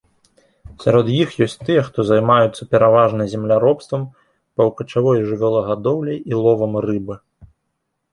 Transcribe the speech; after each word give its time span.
Сярод 0.83 1.09
іх 1.23 1.33
ёсць 1.45 1.59
тыя, 1.67 1.81
хто 1.89 2.05
займаюцца 2.11 2.65
пераважна 2.71 3.27
земляробствам, 3.33 4.07
паўкачавой 4.61 5.17
жывёлагадоўляй 5.29 6.19
і 6.33 6.41
ловам 6.41 6.73
рыбы. 6.87 7.15